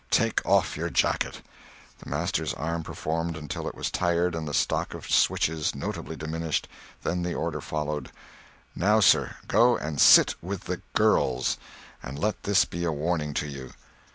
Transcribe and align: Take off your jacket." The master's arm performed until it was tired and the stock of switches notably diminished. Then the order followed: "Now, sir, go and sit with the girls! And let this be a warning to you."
Take 0.09 0.43
off 0.47 0.75
your 0.75 0.89
jacket." 0.89 1.43
The 1.99 2.09
master's 2.09 2.55
arm 2.55 2.81
performed 2.81 3.37
until 3.37 3.67
it 3.67 3.75
was 3.75 3.91
tired 3.91 4.33
and 4.33 4.47
the 4.47 4.53
stock 4.55 4.95
of 4.95 5.07
switches 5.07 5.75
notably 5.75 6.15
diminished. 6.15 6.67
Then 7.03 7.21
the 7.21 7.35
order 7.35 7.61
followed: 7.61 8.09
"Now, 8.75 8.99
sir, 8.99 9.35
go 9.47 9.77
and 9.77 10.01
sit 10.01 10.33
with 10.41 10.61
the 10.63 10.81
girls! 10.95 11.57
And 12.01 12.17
let 12.17 12.41
this 12.41 12.65
be 12.65 12.83
a 12.83 12.91
warning 12.91 13.35
to 13.35 13.47
you." 13.47 13.73